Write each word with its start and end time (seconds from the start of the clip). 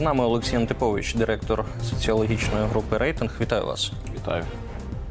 З 0.00 0.02
нами 0.02 0.24
Олексій 0.24 0.56
Антипович, 0.56 1.14
директор 1.14 1.64
соціологічної 1.90 2.66
групи 2.66 2.98
Рейтинг. 2.98 3.30
Вітаю 3.40 3.66
вас. 3.66 3.92
Вітаю. 4.14 4.44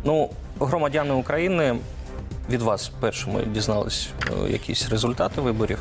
Ну, 0.03 0.29
громадяни 0.59 1.13
України 1.13 1.75
від 2.49 2.61
вас 2.61 2.91
першими 2.99 3.43
дізнались 3.45 4.09
е, 4.47 4.51
якісь 4.51 4.89
результати 4.89 5.41
виборів, 5.41 5.79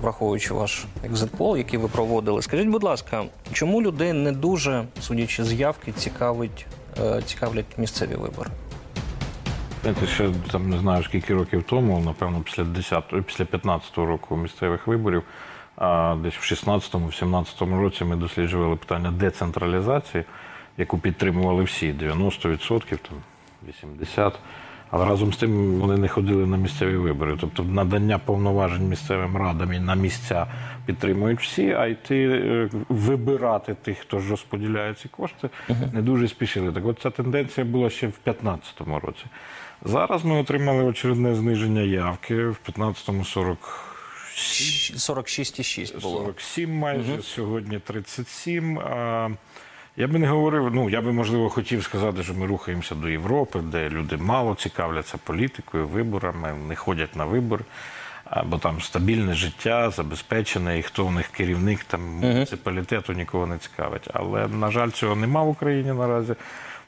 враховуючи 0.00 0.54
ваш 0.54 0.84
екзитпол, 1.04 1.56
який 1.56 1.78
ви 1.78 1.88
проводили. 1.88 2.42
Скажіть, 2.42 2.68
будь 2.68 2.82
ласка, 2.82 3.24
чому 3.52 3.82
людей 3.82 4.12
не 4.12 4.32
дуже, 4.32 4.84
судячи 5.00 5.44
з 5.44 5.52
явки, 5.52 5.92
цікавить, 5.92 6.66
е, 7.00 7.22
цікавлять 7.26 7.78
місцеві 7.78 8.14
вибори? 8.14 8.50
Знаєте, 9.82 10.06
ще 10.06 10.30
там 10.52 10.70
не 10.70 10.78
знаю 10.78 11.04
скільки 11.04 11.34
років 11.34 11.64
тому, 11.68 12.00
напевно, 12.00 12.40
після 12.40 12.64
10, 12.64 13.04
після 13.26 13.44
15-го 13.44 14.06
року 14.06 14.36
місцевих 14.36 14.86
виборів, 14.86 15.22
десь 16.22 16.34
в 16.34 16.52
16-му, 16.52 17.06
в 17.06 17.10
17-му 17.10 17.80
році 17.80 18.04
ми 18.04 18.16
досліджували 18.16 18.76
питання 18.76 19.10
децентралізації, 19.10 20.24
яку 20.78 20.98
підтримували 20.98 21.64
всі 21.64 21.92
90%, 21.92 22.98
там 22.98 23.18
80%. 24.16 24.32
Але 24.90 25.06
разом 25.06 25.32
з 25.32 25.36
тим 25.36 25.80
вони 25.80 25.96
не 25.96 26.08
ходили 26.08 26.46
на 26.46 26.56
місцеві 26.56 26.96
вибори. 26.96 27.36
Тобто 27.40 27.62
надання 27.62 28.18
повноважень 28.18 28.88
місцевим 28.88 29.36
радам 29.36 29.72
і 29.72 29.80
на 29.80 29.94
місця 29.94 30.46
підтримують 30.86 31.40
всі, 31.40 31.72
а 31.72 31.86
йти 31.86 32.28
е, 32.28 32.70
вибирати 32.88 33.74
тих, 33.74 33.98
хто 33.98 34.20
ж 34.20 34.30
розподіляє 34.30 34.94
ці 34.94 35.08
кошти, 35.08 35.48
не 35.92 36.02
дуже 36.02 36.28
спішили. 36.28 36.72
Так 36.72 36.86
от 36.86 36.98
ця 37.00 37.10
тенденція 37.10 37.66
була 37.66 37.90
ще 37.90 38.06
в 38.06 38.18
2015 38.24 38.80
році. 38.80 39.24
Зараз 39.84 40.24
ми 40.24 40.40
отримали 40.40 40.84
очередне 40.84 41.34
зниження 41.34 41.80
явки 41.80 42.46
в 42.46 42.58
15-му 42.68 43.24
40. 43.24 43.93
46,6 44.34 46.00
було. 46.00 46.18
47 46.18 46.78
майже, 46.78 47.22
сьогодні 47.22 47.78
37. 47.78 48.78
А, 48.78 49.28
я 49.96 50.06
би 50.06 50.18
не 50.18 50.26
говорив, 50.26 50.70
ну 50.74 50.90
я 50.90 51.00
би 51.00 51.12
можливо 51.12 51.50
хотів 51.50 51.84
сказати, 51.84 52.22
що 52.22 52.34
ми 52.34 52.46
рухаємося 52.46 52.94
до 52.94 53.08
Європи, 53.08 53.58
де 53.58 53.88
люди 53.88 54.16
мало 54.16 54.54
цікавляться 54.54 55.18
політикою, 55.24 55.86
виборами, 55.86 56.52
не 56.68 56.76
ходять 56.76 57.16
на 57.16 57.24
вибори, 57.24 57.64
бо 58.44 58.58
там 58.58 58.80
стабільне 58.80 59.34
життя, 59.34 59.90
забезпечене, 59.90 60.78
і 60.78 60.82
хто 60.82 61.06
в 61.06 61.12
них 61.12 61.28
керівник 61.28 61.84
там 61.84 62.00
муніципалітету 62.00 63.12
нікого 63.12 63.46
не 63.46 63.58
цікавить. 63.58 64.08
Але, 64.12 64.48
на 64.48 64.70
жаль, 64.70 64.90
цього 64.90 65.16
нема 65.16 65.42
в 65.42 65.48
Україні 65.48 65.92
наразі. 65.92 66.34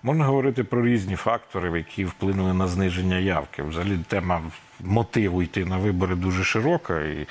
Можна 0.02 0.24
говорити 0.24 0.64
про 0.64 0.86
різні 0.86 1.16
фактори, 1.16 1.78
які 1.78 2.04
вплинули 2.04 2.54
на 2.54 2.66
зниження 2.66 3.18
явки. 3.18 3.62
Взагалі 3.62 3.98
тема 4.08 4.42
мотиву 4.80 5.42
йти 5.42 5.64
на 5.64 5.76
вибори 5.76 6.14
дуже 6.14 6.44
широка, 6.44 7.00
і 7.00 7.26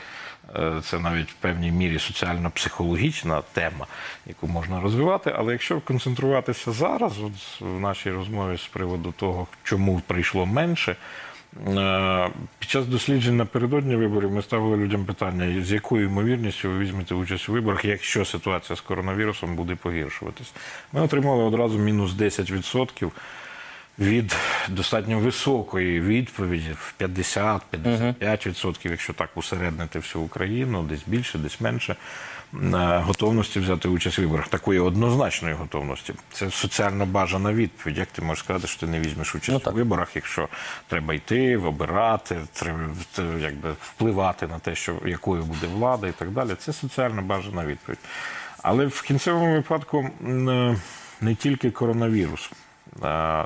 е, 0.56 0.82
це 0.84 1.00
навіть 1.00 1.32
в 1.32 1.34
певній 1.34 1.72
мірі 1.72 2.00
соціально-психологічна 2.00 3.42
тема, 3.54 3.88
яку 4.26 4.48
можна 4.48 4.82
розвивати. 4.82 5.34
Але 5.38 5.52
якщо 5.52 5.82
концентруватися 5.82 6.72
зараз, 6.72 7.14
от 7.20 7.62
в 7.62 7.80
нашій 7.80 8.12
розмові 8.12 8.58
з 8.58 8.68
приводу 8.68 9.12
того, 9.12 9.48
чому 9.64 10.02
прийшло 10.08 10.46
менше. 10.46 10.96
Е, 11.68 12.30
Під 12.60 12.70
час 12.70 12.86
досліджень 12.86 13.38
напередодні 13.38 13.96
виборів 13.96 14.32
ми 14.32 14.42
ставили 14.42 14.78
людям 14.78 15.06
питання, 15.06 15.64
з 15.64 15.72
якою 15.72 16.06
ймовірністю 16.06 16.70
ви 16.70 16.80
візьмете 16.80 17.16
участь 17.16 17.50
у 17.50 17.54
виборах, 17.54 17.86
якщо 17.86 18.26
ситуація 18.26 18.76
з 18.76 18.82
коронавірусом 18.82 19.56
буде 19.56 19.76
погіршуватись. 19.76 20.54
Ми 20.94 21.02
отримали 21.02 21.44
одразу 21.44 21.78
мінус 21.80 22.12
10% 22.12 23.12
від 24.00 24.36
достатньо 24.70 25.20
високої 25.20 26.02
відповіді 26.02 26.72
в 26.72 26.94
50-55%, 27.00 28.90
якщо 28.90 29.14
так 29.14 29.30
усереднити 29.36 30.00
всю 30.00 30.24
Україну, 30.24 30.84
десь 30.84 31.04
більше, 31.08 31.38
десь 31.38 31.62
менше, 31.62 31.96
готовності 33.06 33.60
взяти 33.60 33.88
участь 33.88 34.20
у 34.20 34.22
виборах. 34.22 34.48
Такої 34.48 34.80
однозначної 34.80 35.56
готовності. 35.56 36.14
Це 36.32 36.52
соціально 36.52 37.06
бажана 37.06 37.54
відповідь. 37.54 37.98
Як 37.98 38.08
ти 38.08 38.22
можеш 38.22 38.44
сказати, 38.44 38.68
що 38.68 38.80
ти 38.80 38.88
не 38.88 39.00
візьмеш 39.00 39.36
участь 39.36 39.62
Ну, 39.66 39.72
у 39.72 39.76
виборах, 39.76 40.16
якщо 40.16 40.48
треба 40.88 41.14
йти, 41.14 41.58
обирати, 41.58 42.38
треба 42.54 42.80
якби 43.40 43.72
впливати 43.82 44.48
на 44.48 44.60
те, 44.60 44.76
що 44.76 44.96
якою 45.06 45.44
буде 45.44 45.68
влада 45.68 46.08
і 46.08 46.12
так 46.12 46.32
далі. 46.32 46.50
Це 46.60 46.74
соціально 46.74 47.22
бажана 47.22 47.66
відповідь. 47.66 48.00
Але 48.64 48.86
в 48.86 49.02
кінцевому 49.02 49.54
випадку 49.54 50.10
е, 50.22 50.78
не 51.22 51.36
тільки 51.36 51.72
коронавірус 51.72 52.52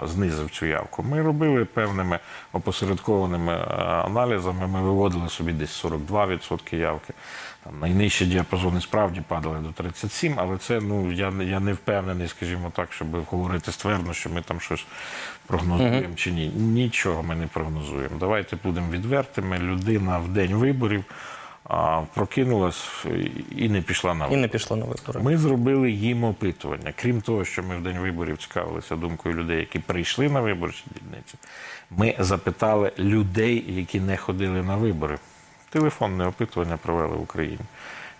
знизив 0.04 0.50
цю 0.50 0.66
явку. 0.66 1.04
Ми 1.04 1.22
робили 1.22 1.66
певними 1.66 2.20
опосередкованими 2.54 3.54
е, 3.54 3.66
аналізами. 3.84 4.68
Ми 4.68 4.82
виводили 4.82 5.30
собі 5.30 5.54
десь 5.54 5.86
42% 5.86 6.76
явки. 6.76 7.14
Там 7.64 7.80
найнижчі 7.80 8.26
діапазони 8.26 8.82
справді 8.82 9.22
падали 9.28 9.60
до 9.60 9.70
37, 9.70 10.34
але 10.38 10.58
це 10.58 10.82
ну 10.82 11.12
я, 11.12 11.34
я 11.42 11.60
не 11.60 11.74
впевнений, 11.74 12.28
скажімо 12.28 12.72
так, 12.76 12.94
щоб 12.94 13.08
говорити 13.26 13.72
ствердно, 13.72 14.14
що 14.14 14.30
ми 14.30 14.42
там 14.42 14.60
щось 14.60 14.86
прогнозуємо 15.48 16.16
чи 16.16 16.32
ні. 16.32 16.48
Нічого 16.50 17.24
ми 17.24 17.36
не 17.36 17.48
прогнозуємо. 17.48 18.16
Давайте 18.20 18.58
будемо 18.64 18.92
відвертими. 18.92 19.60
Людина 19.60 20.18
в 20.18 20.28
день 20.28 20.54
виборів 20.54 21.04
а, 21.64 22.02
прокинулась 22.14 23.06
і 23.56 23.70
не 23.70 23.82
пішла 23.82 24.14
на 24.14 24.26
І 24.26 24.28
вибори. 24.28 24.42
не 24.42 24.48
пішли 24.48 24.78
на 24.78 24.86
вибори. 24.86 25.20
Ми 25.20 25.38
зробили 25.38 25.92
їм 25.92 26.24
опитування. 26.24 26.94
Крім 26.96 27.22
того, 27.22 27.46
що 27.46 27.64
ми 27.64 27.78
в 27.78 27.84
день 27.84 28.00
виборів 28.00 28.38
цікавилися 28.38 28.96
думкою 28.96 29.36
людей, 29.36 29.60
які 29.60 29.80
прийшли 29.80 30.30
на 30.30 30.42
виборчі 30.42 30.84
дільниці. 31.02 31.36
Ми 31.92 32.16
запитали 32.20 32.92
людей, 33.00 33.66
які 33.68 34.00
не 34.00 34.18
ходили 34.18 34.64
на 34.64 34.76
вибори. 34.76 35.18
Телефонне 35.70 36.28
опитування 36.28 36.78
провели 36.78 37.16
в 37.16 37.22
Україні. 37.22 37.60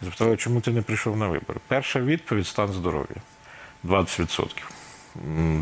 Запитали, 0.02 0.38
чому 0.38 0.62
ти 0.62 0.72
не 0.72 0.82
прийшов 0.82 1.18
на 1.18 1.28
вибори. 1.28 1.60
Перша 1.68 2.00
відповідь 2.02 2.48
стан 2.48 2.68
здоров'я 2.68 3.16
20%. 3.84 4.48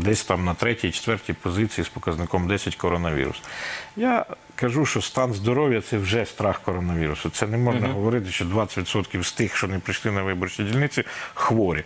Десь 0.02 0.24
там 0.24 0.44
на 0.44 0.54
третій, 0.54 0.90
четвертій 0.90 1.32
позиції 1.32 1.84
з 1.84 1.88
показником 1.88 2.48
10 2.48 2.76
коронавірус. 2.76 3.42
Я 3.96 4.26
кажу, 4.60 4.86
що 4.86 5.02
стан 5.02 5.34
здоров'я 5.34 5.80
це 5.80 5.98
вже 5.98 6.26
страх 6.26 6.60
коронавірусу. 6.60 7.30
Це 7.30 7.46
не 7.46 7.58
можна 7.58 7.88
говорити, 7.88 8.30
що 8.30 8.44
20% 8.44 9.22
з 9.22 9.32
тих, 9.32 9.56
що 9.56 9.66
не 9.66 9.78
прийшли 9.78 10.10
на 10.10 10.22
виборчі 10.22 10.64
дільниці, 10.64 11.04
хворі. 11.34 11.84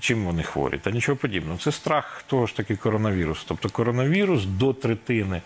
Чим 0.00 0.24
вони 0.24 0.42
хворі? 0.42 0.78
Та 0.78 0.90
нічого 0.90 1.16
подібного. 1.16 1.58
Це 1.58 1.72
страх 1.72 2.24
того 2.26 2.46
ж 2.46 2.56
таки 2.56 2.76
коронавірусу. 2.76 3.44
Тобто 3.48 3.68
коронавірус 3.68 4.44
до 4.44 4.72
третини 4.72 5.42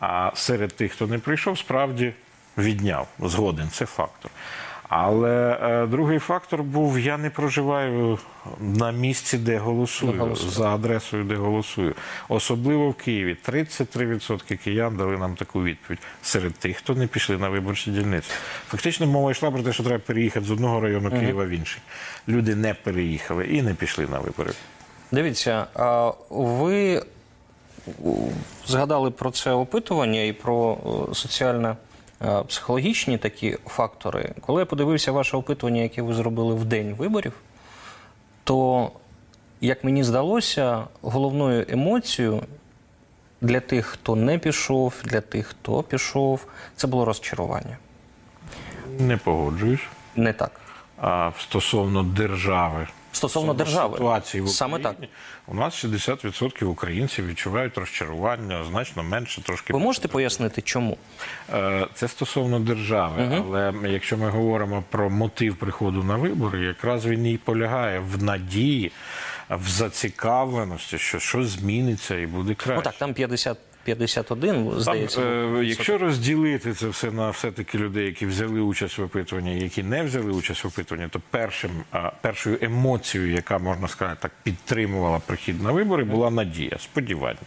а 0.00 0.30
серед 0.34 0.76
тих, 0.76 0.92
хто 0.92 1.06
не 1.06 1.18
прийшов, 1.18 1.58
справді 1.58 2.12
відняв. 2.58 3.08
Згоден, 3.20 3.68
це 3.70 3.86
фактор. 3.86 4.30
Але 4.88 5.58
е, 5.62 5.86
другий 5.86 6.18
фактор 6.18 6.62
був: 6.62 6.98
я 6.98 7.18
не 7.18 7.30
проживаю 7.30 8.18
на 8.60 8.92
місці, 8.92 9.38
де 9.38 9.58
голосую, 9.58 10.12
голосую. 10.18 10.50
за 10.50 10.74
адресою, 10.74 11.24
де 11.24 11.34
голосую. 11.34 11.94
Особливо 12.28 12.90
в 12.90 12.94
Києві. 12.94 13.36
33% 13.48 14.56
киян 14.56 14.96
дали 14.96 15.18
нам 15.18 15.34
таку 15.34 15.62
відповідь 15.62 16.00
серед 16.22 16.54
тих, 16.54 16.76
хто 16.76 16.94
не 16.94 17.06
пішли 17.06 17.38
на 17.38 17.48
виборчі 17.48 17.90
дільниці. 17.90 18.30
Фактично, 18.68 19.06
мова 19.06 19.30
йшла 19.30 19.50
про 19.50 19.62
те, 19.62 19.72
що 19.72 19.82
треба 19.82 20.02
переїхати 20.06 20.46
з 20.46 20.50
одного 20.50 20.80
району 20.80 21.10
Києва 21.10 21.44
в 21.44 21.48
інший. 21.48 21.82
Люди 22.28 22.54
не 22.54 22.74
переїхали 22.74 23.46
і 23.46 23.62
не 23.62 23.74
пішли 23.74 24.06
на 24.06 24.18
вибори. 24.18 24.52
Дивіться, 25.12 25.66
а 25.74 26.12
ви 26.30 27.02
згадали 28.66 29.10
про 29.10 29.30
це 29.30 29.52
опитування 29.52 30.22
і 30.22 30.32
про 30.32 30.78
е, 31.10 31.14
соціально 31.14 31.68
е, 31.68 31.76
психологічні 32.48 33.18
такі 33.18 33.58
фактори. 33.66 34.34
Коли 34.40 34.62
я 34.62 34.66
подивився 34.66 35.12
ваше 35.12 35.36
опитування, 35.36 35.82
яке 35.82 36.02
ви 36.02 36.14
зробили 36.14 36.54
в 36.54 36.64
день 36.64 36.94
виборів, 36.94 37.32
то, 38.44 38.90
як 39.60 39.84
мені 39.84 40.04
здалося, 40.04 40.84
головною 41.02 41.66
емоцією 41.68 42.42
для 43.40 43.60
тих, 43.60 43.86
хто 43.86 44.16
не 44.16 44.38
пішов, 44.38 44.94
для 45.04 45.20
тих, 45.20 45.46
хто 45.46 45.82
пішов, 45.82 46.46
це 46.76 46.86
було 46.86 47.04
розчарування. 47.04 47.78
Не 48.98 49.16
погоджуюсь. 49.16 49.86
Не 50.16 50.32
так. 50.32 50.60
А 51.00 51.30
стосовно 51.38 52.02
держави, 52.02 52.86
Стосовно 53.12 53.54
держави. 53.54 53.92
ситуації 53.92 54.40
в 54.40 54.48
Саме 54.48 54.78
так. 54.78 54.96
у 55.46 55.54
нас 55.54 55.84
60% 55.84 56.64
українців 56.64 57.26
відчувають 57.26 57.78
розчарування, 57.78 58.64
значно 58.70 59.02
менше 59.02 59.42
трошки. 59.42 59.72
Ви 59.72 59.78
можете 59.78 60.08
пояснити, 60.08 60.62
чому? 60.62 60.96
Е, 61.54 61.86
Це 61.94 62.08
стосовно 62.08 62.60
держави, 62.60 63.42
але 63.46 63.72
якщо 63.90 64.16
ми 64.16 64.30
говоримо 64.30 64.84
про 64.90 65.10
мотив 65.10 65.56
приходу 65.56 66.02
на 66.04 66.16
вибори, 66.16 66.60
якраз 66.64 67.06
він 67.06 67.26
і 67.26 67.36
полягає 67.36 67.98
в 67.98 68.22
надії, 68.22 68.92
в 69.50 69.68
зацікавленості, 69.68 70.98
що 70.98 71.18
щось 71.18 71.46
зміниться 71.48 72.16
і 72.16 72.26
буде 72.26 72.54
краще. 72.54 72.76
Ну 72.76 72.82
так, 72.82 72.94
там 72.98 73.14
50, 73.14 73.58
51, 73.94 74.54
Там, 74.70 74.80
здається. 74.80 75.20
е, 75.20 75.64
якщо 75.64 75.98
розділити 75.98 76.72
це 76.72 76.88
все 76.88 77.10
на 77.10 77.30
все-таки 77.30 77.78
людей, 77.78 78.06
які 78.06 78.26
взяли 78.26 78.60
участь 78.60 78.98
в 78.98 79.02
опитуванні, 79.02 79.58
які 79.60 79.82
не 79.82 80.02
взяли 80.02 80.32
участь 80.32 80.64
в 80.64 80.66
опитуванні, 80.66 81.08
то 81.08 81.20
першим, 81.30 81.70
а, 81.92 82.10
першою 82.20 82.58
емоцією, 82.60 83.32
яка 83.32 83.58
можна 83.58 83.88
сказати 83.88 84.18
так 84.22 84.32
підтримувала 84.42 85.18
прихід 85.18 85.62
на 85.62 85.72
вибори, 85.72 86.04
була 86.04 86.30
надія, 86.30 86.76
сподівання. 86.78 87.38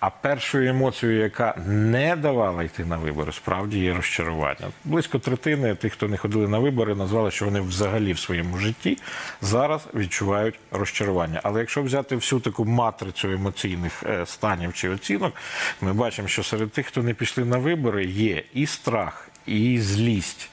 А 0.00 0.10
першою 0.10 0.70
емоцією, 0.70 1.18
яка 1.18 1.54
не 1.66 2.16
давала 2.16 2.62
йти 2.62 2.84
на 2.84 2.96
вибори, 2.96 3.32
справді 3.32 3.78
є 3.78 3.94
розчарування. 3.94 4.68
Близько 4.84 5.18
третини 5.18 5.74
тих, 5.74 5.92
хто 5.92 6.08
не 6.08 6.16
ходили 6.16 6.48
на 6.48 6.58
вибори, 6.58 6.94
назвали, 6.94 7.30
що 7.30 7.44
вони 7.44 7.60
взагалі 7.60 8.12
в 8.12 8.18
своєму 8.18 8.58
житті 8.58 8.98
зараз 9.42 9.88
відчувають 9.94 10.58
розчарування. 10.70 11.40
Але 11.42 11.60
якщо 11.60 11.82
взяти 11.82 12.16
всю 12.16 12.40
таку 12.40 12.64
матрицю 12.64 13.30
емоційних 13.30 14.02
е, 14.02 14.26
станів 14.26 14.74
чи 14.74 14.88
оцінок, 14.88 15.34
ми 15.80 15.92
бачимо, 15.92 16.28
що 16.28 16.42
серед 16.42 16.70
тих, 16.70 16.86
хто 16.86 17.02
не 17.02 17.14
пішли 17.14 17.44
на 17.44 17.58
вибори, 17.58 18.04
є 18.04 18.42
і 18.54 18.66
страх, 18.66 19.28
і 19.46 19.78
злість. 19.80 20.50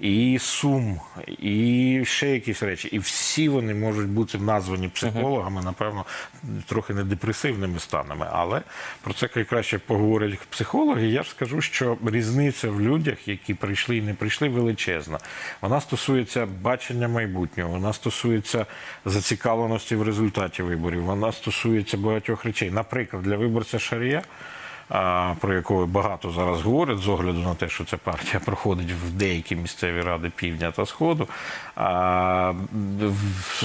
І 0.00 0.38
сум, 0.40 1.00
і 1.38 2.02
ще 2.04 2.28
якісь 2.28 2.62
речі. 2.62 2.88
І 2.88 2.98
всі 2.98 3.48
вони 3.48 3.74
можуть 3.74 4.08
бути 4.08 4.38
названі 4.38 4.88
психологами, 4.88 5.62
напевно, 5.62 6.04
трохи 6.66 6.94
не 6.94 7.04
депресивними 7.04 7.78
станами. 7.78 8.26
Але 8.32 8.62
про 9.02 9.14
це 9.14 9.28
краще 9.28 9.78
поговорять 9.78 10.38
психологи. 10.50 11.06
Я 11.06 11.22
ж 11.22 11.30
скажу, 11.30 11.60
що 11.60 11.96
різниця 12.06 12.70
в 12.70 12.80
людях, 12.80 13.28
які 13.28 13.54
прийшли 13.54 13.96
і 13.96 14.02
не 14.02 14.14
прийшли, 14.14 14.48
величезна. 14.48 15.18
Вона 15.60 15.80
стосується 15.80 16.46
бачення 16.46 17.08
майбутнього, 17.08 17.70
вона 17.70 17.92
стосується 17.92 18.66
зацікавленості 19.04 19.96
в 19.96 20.02
результаті 20.02 20.62
виборів, 20.62 21.02
вона 21.02 21.32
стосується 21.32 21.96
багатьох 21.96 22.44
речей. 22.44 22.70
Наприклад, 22.70 23.22
для 23.22 23.36
виборця 23.36 23.78
Шарія 23.78 24.22
про 25.40 25.54
яку 25.54 25.86
багато 25.86 26.30
зараз 26.30 26.62
говорять 26.62 26.98
з 26.98 27.08
огляду 27.08 27.38
на 27.38 27.54
те, 27.54 27.68
що 27.68 27.84
ця 27.84 27.96
партія 27.96 28.40
проходить 28.44 28.92
в 28.92 29.10
деякі 29.10 29.56
місцеві 29.56 30.00
ради 30.00 30.30
півдня 30.36 30.70
та 30.70 30.86
сходу. 30.86 31.28
А, 31.76 32.52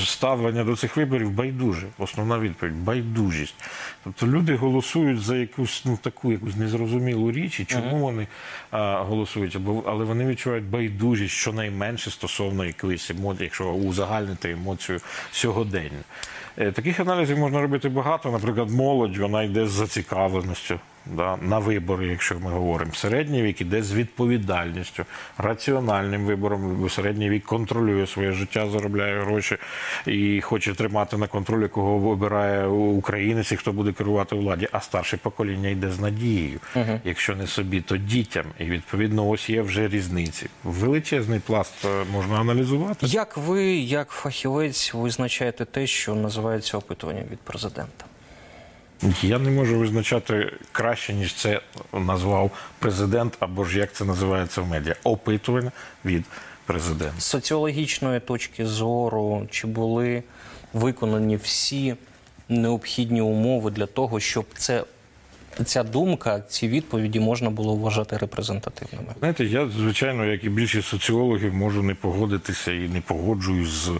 ставлення 0.05 0.63
до 0.63 0.75
цих 0.75 0.97
виборів 0.97 1.31
байдуже. 1.31 1.87
Основна 1.97 2.39
відповідь 2.39 2.75
байдужість. 2.75 3.55
Тобто 4.03 4.27
люди 4.27 4.55
голосують 4.55 5.21
за 5.21 5.35
якусь 5.35 5.81
ну 5.85 5.97
таку 6.01 6.31
якусь 6.31 6.55
незрозумілу 6.55 7.31
річ, 7.31 7.59
і 7.59 7.65
чому 7.65 7.97
вони 7.97 8.27
а, 8.71 9.01
голосують, 9.01 9.57
але 9.85 10.05
вони 10.05 10.25
відчувають 10.25 10.65
байдужість 10.65 11.33
щонайменше 11.33 12.11
стосовно 12.11 12.65
якоїсь 12.65 13.09
емоції, 13.09 13.43
якщо 13.43 13.65
узагальнити 13.65 14.51
емоцію 14.51 14.99
сьогодення. 15.31 15.99
Е, 16.57 16.71
Таких 16.71 16.99
аналізів 16.99 17.37
можна 17.37 17.61
робити 17.61 17.89
багато. 17.89 18.31
Наприклад, 18.31 18.69
молодь 18.69 19.17
вона 19.17 19.43
йде 19.43 19.67
з 19.67 19.71
зацікавленістю 19.71 20.79
да, 21.05 21.37
на 21.41 21.59
вибори, 21.59 22.07
якщо 22.07 22.39
ми 22.39 22.51
говоримо. 22.51 22.93
Середній 22.93 23.41
вік 23.41 23.61
іде 23.61 23.83
з 23.83 23.93
відповідальністю, 23.93 25.05
раціональним 25.37 26.25
вибором. 26.25 26.75
Бо 26.75 26.89
Середній 26.89 27.29
вік 27.29 27.45
контролює 27.45 28.07
своє 28.07 28.31
життя, 28.31 28.69
заробляє 28.69 29.21
гроші 29.21 29.57
і 30.05 30.41
хоче 30.41 30.73
тримати 30.73 31.17
на 31.17 31.27
контролі, 31.27 31.67
кого 31.67 31.97
вибирає 31.97 32.67
українець 32.67 33.51
і 33.51 33.55
хто 33.55 33.71
буде 33.71 33.91
керувати 33.91 34.35
владі. 34.35 34.67
А 34.71 34.79
старше 34.79 35.17
покоління 35.17 35.69
йде 35.69 35.91
з 35.91 35.99
надією. 35.99 36.59
Якщо 37.03 37.35
не 37.35 37.47
собі, 37.47 37.81
то 37.81 37.97
дітям. 37.97 38.45
І 38.59 38.63
відповідно, 38.63 39.29
ось 39.29 39.49
є 39.49 39.61
вже 39.61 39.87
різниці. 39.87 40.47
Величезний 40.63 41.39
пласт 41.39 41.85
е, 41.85 42.05
можна 42.11 42.39
аналізувати. 42.39 43.05
Як 43.05 43.37
ви, 43.37 43.63
як 43.73 44.09
фахівець, 44.09 44.93
визначаєте 44.93 45.65
те, 45.65 45.87
що 45.87 46.15
називається 46.15 46.77
опитування 46.77 47.23
від 47.31 47.39
президента? 47.39 48.05
Я 49.21 49.39
не 49.39 49.49
можу 49.49 49.79
визначати 49.79 50.53
краще, 50.71 51.13
ніж 51.13 51.33
це 51.33 51.61
назвав 51.93 52.51
президент, 52.79 53.37
або 53.39 53.65
ж 53.65 53.79
як 53.79 53.93
це 53.93 54.05
називається 54.05 54.61
в 54.61 54.67
медіа. 54.67 54.95
Опитування 55.03 55.71
від 56.05 56.25
президента. 56.65 57.19
З 57.19 57.23
соціологічної 57.23 58.19
точки 58.19 58.65
зору, 58.65 59.47
чи 59.51 59.67
були 59.67 60.23
виконані 60.73 61.35
всі 61.35 61.95
необхідні 62.49 63.21
умови 63.21 63.71
для 63.71 63.85
того, 63.85 64.19
щоб 64.19 64.45
це, 64.55 64.83
ця 65.65 65.83
думка, 65.83 66.43
ці 66.49 66.67
відповіді 66.67 67.19
можна 67.19 67.49
було 67.49 67.75
вважати 67.75 68.17
репрезентативними? 68.17 69.13
Знаєте, 69.19 69.45
я 69.45 69.67
звичайно, 69.67 70.25
як 70.25 70.43
і 70.43 70.49
більшість 70.49 70.87
соціологів, 70.87 71.53
можу 71.53 71.83
не 71.83 71.95
погодитися 71.95 72.71
і 72.71 72.79
не 72.79 73.01
погоджуюсь 73.01 73.69
з 73.69 73.91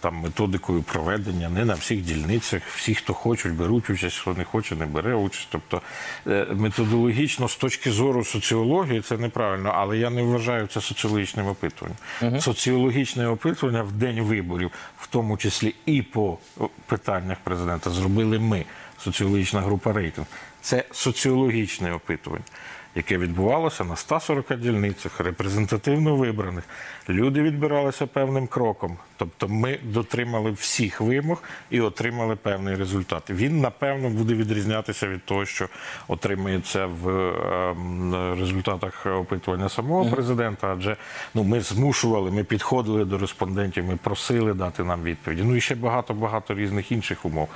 там 0.00 0.16
методикою 0.16 0.82
проведення. 0.82 1.48
Не 1.48 1.64
на 1.64 1.74
всіх 1.74 2.02
дільницях. 2.02 2.62
Всі, 2.76 2.94
хто 2.94 3.14
хочуть, 3.14 3.52
беруть 3.52 3.90
участь, 3.90 4.18
хто 4.18 4.34
не 4.34 4.44
хоче, 4.44 4.74
не 4.76 4.86
бере 4.86 5.14
участь. 5.14 5.48
Тобто 5.50 5.82
е, 6.26 6.46
методологічно, 6.52 7.48
з 7.48 7.56
точки 7.56 7.90
зору 7.90 8.24
соціології, 8.24 9.00
це 9.00 9.16
неправильно, 9.16 9.72
але 9.74 9.98
я 9.98 10.10
не 10.10 10.22
вважаю 10.22 10.66
це 10.66 10.80
соціологічним 10.80 11.46
опитуванням. 11.46 12.40
Соціологічне 12.40 13.28
опитування 13.28 13.82
в 13.82 13.92
день 13.92 14.20
виборів, 14.20 14.70
в 14.98 15.06
тому 15.06 15.36
числі 15.36 15.74
і 15.86 16.02
по 16.02 16.38
питаннях 16.86 17.38
президента, 17.44 17.90
зробили 17.90 18.38
ми, 18.38 18.64
соціологічна 18.98 19.60
група 19.60 19.92
рейтинг. 19.92 20.26
Це 20.60 20.84
соціологічне 20.92 21.92
опитування 21.92 22.44
яке 22.98 23.18
відбувалося 23.18 23.84
на 23.84 23.96
140 23.96 24.56
дільницях, 24.56 25.20
репрезентативно 25.20 26.16
вибраних. 26.16 26.64
Люди 27.08 27.42
відбиралися 27.42 28.06
певним 28.06 28.46
кроком. 28.46 28.96
Тобто 29.16 29.48
ми 29.48 29.78
дотримали 29.82 30.50
всіх 30.50 31.00
вимог 31.00 31.42
і 31.70 31.80
отримали 31.80 32.36
певний 32.36 32.76
результат. 32.76 33.30
Він, 33.30 33.60
напевно, 33.60 34.10
буде 34.10 34.34
відрізнятися 34.34 35.08
від 35.08 35.24
того, 35.24 35.46
що 35.46 35.68
отримується 36.08 36.86
в 36.86 37.08
ем, 37.08 38.34
результатах 38.38 39.06
опитування 39.06 39.68
самого 39.68 40.10
президента. 40.10 40.72
Адже 40.72 40.96
ну, 41.34 41.44
ми 41.44 41.60
змушували, 41.60 42.30
ми 42.30 42.44
підходили 42.44 43.04
до 43.04 43.18
респондентів, 43.18 43.84
ми 43.84 43.96
просили 43.96 44.54
дати 44.54 44.84
нам 44.84 45.02
відповіді. 45.02 45.42
Ну 45.44 45.56
і 45.56 45.60
ще 45.60 45.74
багато-багато 45.74 46.54
різних 46.54 46.92
інших 46.92 47.24
умов. 47.24 47.48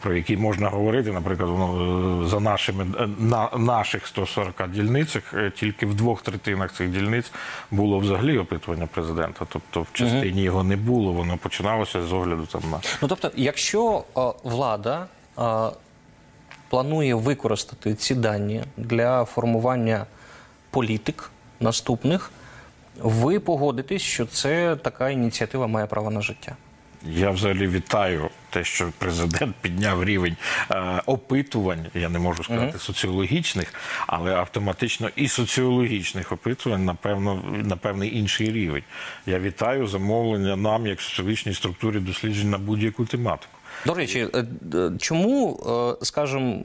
Про 0.00 0.14
які 0.14 0.36
можна 0.36 0.68
говорити, 0.68 1.12
наприклад, 1.12 1.50
е, 1.50 2.28
за 2.28 2.40
нашими 2.40 2.86
е, 3.00 3.08
на 3.18 3.48
наших 3.56 4.06
140 4.06 4.68
дільницях, 4.68 5.34
е, 5.34 5.52
тільки 5.56 5.86
в 5.86 5.94
двох 5.94 6.22
третинах 6.22 6.72
цих 6.72 6.88
дільниць 6.90 7.32
було 7.70 7.98
взагалі 7.98 8.38
опитування 8.38 8.86
президента. 8.86 9.46
Тобто 9.48 9.82
в 9.82 9.86
частині 9.92 10.42
його 10.42 10.64
не 10.64 10.76
було, 10.76 11.12
воно 11.12 11.36
починалося 11.36 12.02
з 12.02 12.12
огляду 12.12 12.46
там 12.46 12.62
на 12.70 12.80
Ну 13.02 13.08
тобто, 13.08 13.30
якщо 13.36 14.04
е, 14.16 14.20
влада 14.44 15.06
е, 15.38 15.42
планує 16.68 17.14
використати 17.14 17.94
ці 17.94 18.14
дані 18.14 18.62
для 18.76 19.24
формування 19.24 20.06
політик 20.70 21.30
наступних, 21.60 22.30
ви 23.02 23.40
погодитесь, 23.40 24.02
що 24.02 24.26
це 24.26 24.76
така 24.76 25.10
ініціатива 25.10 25.66
має 25.66 25.86
право 25.86 26.10
на 26.10 26.20
життя. 26.20 26.56
Я 27.06 27.30
взагалі 27.30 27.66
вітаю 27.66 28.30
те, 28.54 28.64
що 28.64 28.92
президент 28.98 29.56
підняв 29.60 30.04
рівень 30.04 30.36
е, 30.70 31.02
опитувань. 31.06 31.86
Я 31.94 32.08
не 32.08 32.18
можу 32.18 32.44
сказати 32.44 32.78
соціологічних, 32.78 33.74
але 34.06 34.34
автоматично 34.34 35.10
і 35.16 35.28
соціологічних 35.28 36.32
опитувань, 36.32 36.84
напевно, 36.84 37.42
на 37.64 37.76
певний 37.76 38.18
інший 38.18 38.52
рівень. 38.52 38.82
Я 39.26 39.38
вітаю 39.38 39.86
замовлення 39.86 40.56
нам, 40.56 40.86
як 40.86 41.00
соціологічній 41.00 41.54
структурі 41.54 42.00
досліджень 42.00 42.50
на 42.50 42.58
будь-яку 42.58 43.04
тематику. 43.04 43.58
До 43.86 43.94
речі, 43.94 44.28
е, 44.34 44.44
е, 44.74 44.90
чому, 44.98 45.60
е, 46.00 46.04
скажімо, 46.04 46.60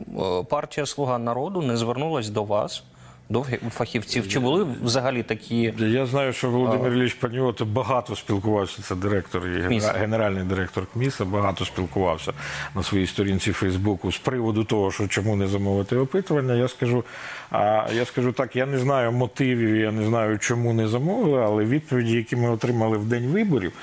партія 0.50 0.86
Слуга 0.86 1.18
народу 1.18 1.62
не 1.62 1.78
звернулась 1.78 2.30
до 2.30 2.44
вас, 2.44 2.84
до 3.30 3.46
фахівців? 3.70 4.28
Чи 4.28 4.40
були 4.40 4.68
взагалі 4.84 5.24
такі 5.24 5.74
Я 5.78 6.06
знаю, 6.06 6.34
що 6.34 6.50
Володимир 6.50 6.94
Ілліч 6.94 7.14
Паніоти 7.14 7.64
багато 7.64 8.16
спілкувався. 8.16 8.82
Це 8.82 8.96
директор 8.96 9.48
і 9.48 9.80
генеральний 9.80 10.44
директор 10.44 10.86
КМІСа. 10.94 11.26
Багато 11.26 11.66
спілкувався 11.66 12.34
на 12.76 12.84
своїй 12.84 13.08
сторінці 13.08 13.52
Фейсбуку 13.52 14.12
з 14.12 14.18
приводу 14.18 14.64
того, 14.64 14.92
що 14.92 15.08
чому 15.08 15.36
не 15.36 15.48
замовити 15.48 15.98
опитування. 15.98 16.56
Я 16.56 16.68
скажу, 16.68 17.04
а 17.52 17.88
я 17.94 18.06
скажу 18.06 18.32
так: 18.32 18.56
я 18.56 18.66
не 18.66 18.80
знаю 18.80 19.12
мотивів, 19.12 19.76
я 19.76 19.92
не 19.92 20.06
знаю, 20.06 20.40
чому 20.40 20.74
не 20.74 20.88
замовили, 20.88 21.42
але 21.44 21.66
відповіді, 21.66 22.12
які 22.12 22.36
ми 22.36 22.50
отримали 22.50 22.98
в 22.98 23.06
день 23.06 23.28
виборів. 23.28 23.74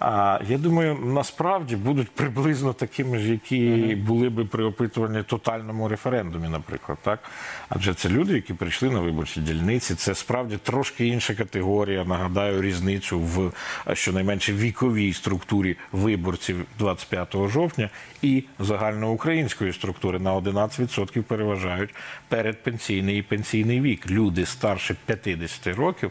А 0.00 0.40
я 0.48 0.58
думаю, 0.58 0.98
насправді 1.04 1.76
будуть 1.76 2.10
приблизно 2.10 2.72
такими 2.72 3.18
ж, 3.18 3.30
які 3.30 3.98
були 4.06 4.28
би 4.28 4.44
при 4.44 4.64
опитуванні 4.64 5.22
тотальному 5.22 5.88
референдумі, 5.88 6.48
наприклад, 6.48 6.98
так 7.02 7.18
адже 7.68 7.94
це 7.94 8.08
люди, 8.08 8.34
які 8.34 8.54
прийшли 8.54 8.90
на 8.90 9.00
виборчі 9.00 9.40
дільниці. 9.40 9.94
Це 9.94 10.14
справді 10.14 10.56
трошки 10.56 11.06
інша 11.06 11.34
категорія. 11.34 12.04
Нагадаю 12.04 12.62
різницю 12.62 13.18
в 13.18 13.52
щонайменше 13.94 14.52
віковій 14.52 15.12
структурі 15.12 15.76
виборців 15.92 16.64
25 16.78 17.36
жовтня 17.48 17.90
і 18.22 18.44
загальноукраїнської 18.58 19.72
структури 19.72 20.18
на 20.18 20.34
11% 20.34 21.22
переважають 21.22 21.94
передпенсійний 22.28 23.18
і 23.18 23.22
пенсійний 23.22 23.80
вік. 23.80 24.10
Люди 24.10 24.46
старше 24.46 24.96
50 25.06 25.66
років. 25.66 26.10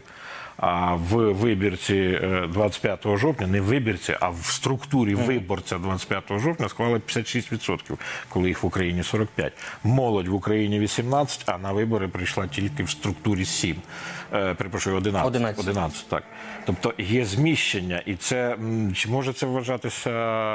А 0.56 0.94
в 0.94 1.32
вибірці 1.32 1.94
е, 2.22 2.48
25 2.52 3.18
жовтня 3.18 3.46
не 3.46 3.60
в 3.60 3.64
вибірці, 3.64 4.16
а 4.20 4.28
в 4.28 4.44
структурі 4.44 5.14
виборця 5.14 5.78
25 5.78 6.40
жовтня 6.40 6.68
склали 6.68 6.98
56%, 6.98 7.78
коли 8.28 8.48
їх 8.48 8.62
в 8.62 8.66
Україні 8.66 9.02
45. 9.02 9.52
Молодь 9.84 10.28
в 10.28 10.34
Україні 10.34 10.78
18, 10.78 11.42
а 11.46 11.58
на 11.58 11.72
вибори 11.72 12.08
прийшла 12.08 12.46
тільки 12.46 12.82
в 12.82 12.90
структурі 12.90 13.44
7. 13.44 13.76
Е, 14.32 14.54
перепрошую, 14.54 14.96
11. 14.96 15.26
11. 15.26 15.68
11, 15.68 16.08
так. 16.08 16.22
Тобто 16.66 16.94
є 16.98 17.24
зміщення, 17.24 18.02
і 18.06 18.14
це 18.14 18.56
чи 18.94 19.08
може 19.08 19.32
це 19.32 19.46
вважатися 19.46 20.10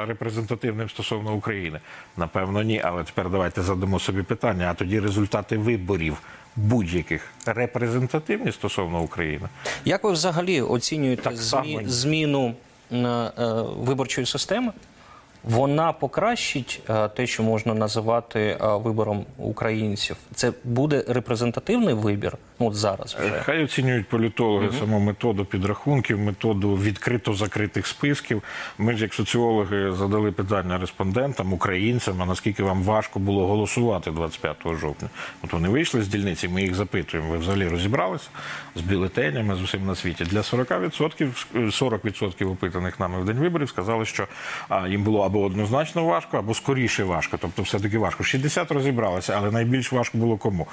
репрезентативним 0.06 0.90
стосовно 0.90 1.34
України? 1.34 1.80
Напевно, 2.18 2.64
ні. 2.64 2.82
Але 2.86 3.04
тепер 3.04 3.30
давайте 3.30 3.62
задамо 3.62 4.00
собі 4.00 4.24
питання: 4.24 4.68
а 4.72 4.74
тоді 4.74 5.00
результати 5.00 5.58
виборів 5.58 6.18
будь-яких 6.60 7.32
репрезентативні 7.46 8.52
стосовно 8.52 9.02
України? 9.02 9.48
Як 9.86 10.04
ви 10.04 10.12
взагалі 10.12 10.62
оцінюєте 10.62 11.22
Так 11.24 11.38
змі... 11.38 11.82
зміну 11.86 12.54
е, 12.92 12.98
е, 12.98 13.32
виборчої 13.78 14.28
системи? 14.28 14.72
Вона 15.44 15.94
покращить 15.94 16.82
е, 16.90 17.08
те, 17.08 17.28
що 17.28 17.44
можна 17.44 17.74
називати 17.74 18.40
е, 18.40 18.58
вибором 18.62 19.26
українців. 19.38 20.16
Це 20.36 20.54
буде 20.64 21.04
репрезентативний 21.08 21.94
вибір. 21.94 22.38
Ну 22.60 22.68
от 22.68 22.76
зараз 22.76 23.16
вже 23.20 23.40
Хай 23.40 23.64
оцінюють 23.64 24.08
політологи 24.08 24.70
саму 24.80 25.00
методу 25.00 25.46
підрахунків, 25.46 26.20
методу 26.20 26.76
відкрито 26.76 27.34
закритих 27.34 27.88
списків. 27.88 28.44
Ми 28.78 28.96
ж, 28.96 29.04
як 29.04 29.14
соціологи, 29.14 29.92
задали 29.92 30.32
питання 30.32 30.78
респондентам, 30.78 31.54
українцям, 31.54 32.22
а 32.22 32.26
наскільки 32.26 32.64
вам 32.64 32.84
важко 32.84 33.20
було 33.20 33.48
голосувати 33.48 34.12
25 34.12 34.56
жовтня. 34.80 35.10
От 35.44 35.54
вони 35.54 35.70
вийшли 35.70 36.02
з 36.02 36.08
дільниці, 36.08 36.48
ми 36.48 36.62
їх 36.62 36.76
запитуємо. 36.76 37.32
Ви 37.32 37.38
взагалі 37.38 37.68
розібралися 37.68 38.30
з 38.76 38.82
бюлетенями, 38.82 39.56
з 39.56 39.62
усім 39.62 39.86
на 39.86 39.96
світі. 39.96 40.24
Для 40.26 40.40
40%, 40.40 41.46
40% 41.54 42.52
опитаних 42.52 43.00
нами 43.00 43.22
в 43.22 43.26
день 43.26 43.38
виборів 43.38 43.70
сказали, 43.70 44.06
що 44.06 44.28
їм 44.88 45.04
було 45.04 45.29
або 45.30 45.42
однозначно 45.42 46.06
важко, 46.06 46.38
або 46.38 46.54
скоріше 46.54 47.04
важко. 47.04 47.38
Тобто, 47.42 47.62
все-таки 47.62 47.98
важко. 47.98 48.24
60 48.24 48.72
розібралися, 48.72 49.34
але 49.38 49.52
найбільш 49.52 49.92
важко 49.92 50.18
було 50.18 50.38
кому? 50.38 50.68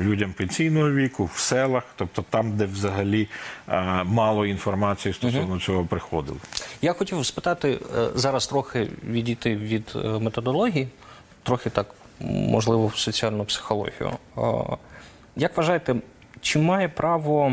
людям 0.00 0.32
пенсійного 0.32 0.90
віку, 0.90 1.30
в 1.34 1.38
селах, 1.38 1.82
тобто 1.96 2.24
там, 2.30 2.56
де 2.56 2.64
взагалі 2.64 3.28
е, 3.68 4.04
мало 4.04 4.46
інформації 4.46 5.14
стосовно 5.14 5.60
цього 5.60 5.84
приходили. 5.84 6.38
я 6.82 6.92
хотів 6.92 7.26
спитати 7.26 7.78
е, 7.98 8.08
зараз 8.14 8.46
трохи 8.46 8.88
відійти 9.06 9.56
від 9.56 9.92
е, 9.96 9.98
методології, 9.98 10.88
трохи 11.42 11.70
так 11.70 11.86
можливо 12.20 12.86
в 12.86 12.96
соціальну 12.96 13.44
психологію. 13.44 14.10
Як 15.36 15.56
вважаєте, 15.56 15.96
чи 16.40 16.58
має 16.58 16.88
право 16.88 17.52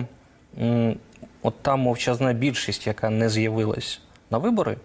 от 1.41 1.53
та 1.61 1.75
мовчазна 1.75 2.33
більшість, 2.33 2.87
яка 2.87 3.09
не 3.09 3.29
з'явилась 3.29 4.01
на 4.29 4.37
вибори, 4.37 4.77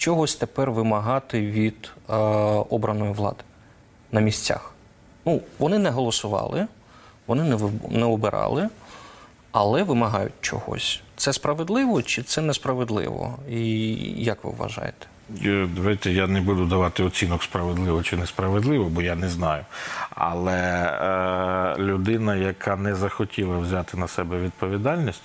чогось 0.00 0.34
тепер 0.34 0.70
вимагати 0.70 1.40
від 1.40 1.90
е, 2.10 2.14
обраної 2.70 3.12
влади 3.12 3.44
на 4.12 4.20
місцях? 4.20 4.72
Ну, 5.26 5.40
вони 5.58 5.78
не 5.78 5.90
голосували, 5.90 6.66
вони 7.26 7.44
не, 7.44 7.58
не 7.90 8.04
обирали, 8.04 8.68
але 9.52 9.82
вимагають 9.82 10.32
чогось. 10.40 11.00
Це 11.16 11.32
справедливо 11.32 12.02
чи 12.02 12.22
це 12.22 12.40
несправедливо? 12.40 13.38
І 13.50 13.88
як 14.24 14.44
ви 14.44 14.50
вважаєте? 14.50 15.06
Е, 15.44 15.68
Давайте 15.76 16.12
я 16.12 16.26
не 16.26 16.40
буду 16.40 16.66
давати 16.66 17.02
оцінок 17.02 17.42
справедливо 17.42 18.02
чи 18.02 18.16
несправедливо, 18.16 18.84
бо 18.84 19.02
я 19.02 19.14
не 19.14 19.28
знаю. 19.28 19.64
Але 20.10 20.58
е, 20.58 21.82
людина, 21.82 22.36
яка 22.36 22.76
не 22.76 22.94
захотіла 22.94 23.58
взяти 23.58 23.96
на 23.96 24.08
себе 24.08 24.38
відповідальність 24.38 25.22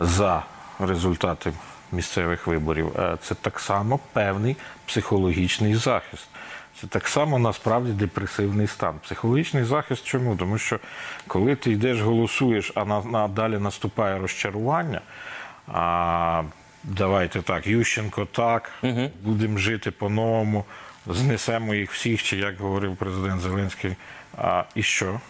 за 0.00 0.42
результати 0.78 1.52
місцевих 1.92 2.46
виборів, 2.46 2.96
е, 2.98 3.16
це 3.22 3.34
так 3.34 3.60
само 3.60 4.00
певний 4.12 4.56
психологічний 4.86 5.74
захист. 5.74 6.28
Це 6.80 6.86
так 6.86 7.08
само 7.08 7.38
насправді 7.38 7.92
депресивний 7.92 8.66
стан. 8.66 8.94
Психологічний 9.02 9.64
захист 9.64 10.04
чому? 10.04 10.36
Тому 10.36 10.58
що 10.58 10.78
коли 11.26 11.56
ти 11.56 11.72
йдеш, 11.72 12.00
голосуєш, 12.00 12.72
а 12.74 12.84
на, 12.84 13.02
на, 13.02 13.28
далі 13.28 13.58
наступає 13.58 14.18
розчарування. 14.18 15.00
А, 15.68 16.42
давайте 16.84 17.42
так, 17.42 17.66
Ющенко 17.66 18.24
так, 18.24 18.70
будемо 19.22 19.58
жити 19.58 19.90
по-новому, 19.90 20.64
знесемо 21.06 21.74
їх 21.74 21.92
всіх, 21.92 22.22
чи 22.22 22.36
як 22.36 22.58
говорив 22.60 22.96
президент 22.96 23.40
Зеленський. 23.40 23.96
А, 24.36 24.64
і 24.74 24.82
що? 24.82 25.20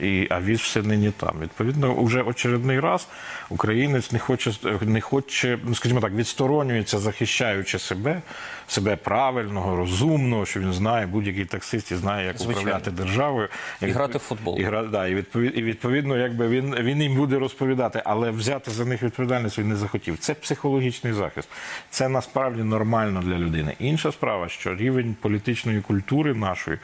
І, 0.00 0.26
а 0.30 0.40
віз 0.40 0.60
все 0.60 0.82
нині 0.82 1.10
там. 1.10 1.36
Відповідно, 1.40 2.04
вже 2.04 2.22
очередний 2.22 2.80
раз 2.80 3.08
українець 3.48 4.12
не 4.12 4.18
хоче, 4.18 4.52
не 4.80 5.00
хоче, 5.00 5.58
ну 5.64 5.74
скажімо 5.74 6.00
так, 6.00 6.12
відсторонюється, 6.12 6.98
захищаючи 6.98 7.78
себе, 7.78 8.22
себе 8.68 8.96
правильного, 8.96 9.76
розумного, 9.76 10.46
що 10.46 10.60
він 10.60 10.72
знає, 10.72 11.06
будь-який 11.06 11.44
таксист 11.44 11.92
і 11.92 11.96
знає, 11.96 12.26
як 12.26 12.38
Звичайно. 12.38 12.60
управляти 12.60 12.90
державою. 12.90 13.48
І 13.82 13.86
грати 13.86 14.18
в 14.18 14.20
футбол. 14.20 14.60
І, 14.60 14.62
гра, 14.62 14.82
да, 14.82 15.06
і, 15.06 15.14
відповід, 15.14 15.52
і 15.56 15.62
відповідно, 15.62 16.16
якби 16.16 16.48
він, 16.48 16.74
він 16.74 17.02
їм 17.02 17.16
буде 17.16 17.38
розповідати, 17.38 18.02
але 18.04 18.30
взяти 18.30 18.70
за 18.70 18.84
них 18.84 19.02
відповідальність 19.02 19.58
він 19.58 19.68
не 19.68 19.76
захотів. 19.76 20.18
Це 20.18 20.34
психологічний 20.34 21.12
захист. 21.12 21.48
Це 21.90 22.08
насправді 22.08 22.62
нормально 22.62 23.22
для 23.24 23.38
людини. 23.38 23.74
Інша 23.78 24.12
справа, 24.12 24.48
що 24.48 24.74
рівень 24.74 25.16
політичної 25.20 25.80
культури 25.80 26.34
нашої. 26.34 26.78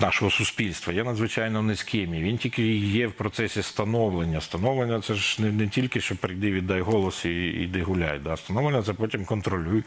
Нашого 0.00 0.30
суспільства 0.30 0.92
є 0.92 1.04
надзвичайно 1.04 1.62
низьким. 1.62 2.14
І 2.14 2.22
він 2.22 2.38
тільки 2.38 2.76
є 2.76 3.06
в 3.06 3.12
процесі 3.12 3.62
становлення. 3.62 4.40
Становлення 4.40 5.00
це 5.00 5.14
ж 5.14 5.42
не, 5.42 5.52
не 5.52 5.68
тільки 5.68 6.00
що 6.00 6.16
прийди, 6.16 6.52
віддай 6.52 6.80
голос 6.80 7.24
і 7.24 7.30
йди 7.44 7.82
гуляй. 7.82 8.18
Да? 8.24 8.36
Становлення 8.36 8.82
це 8.82 8.92
потім 8.92 9.24
контролюй. 9.24 9.82